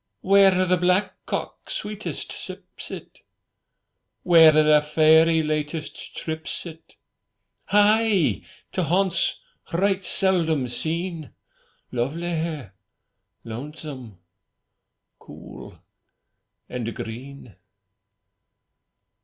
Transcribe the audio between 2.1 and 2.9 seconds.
sips